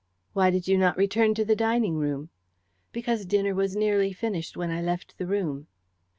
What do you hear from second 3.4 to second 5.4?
was nearly finished when I left the